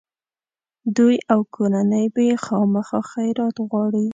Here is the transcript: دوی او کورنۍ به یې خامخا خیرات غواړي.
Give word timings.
دوی 0.97 1.15
او 1.33 1.39
کورنۍ 1.55 2.05
به 2.13 2.21
یې 2.29 2.35
خامخا 2.45 2.99
خیرات 3.11 3.55
غواړي. 3.69 4.05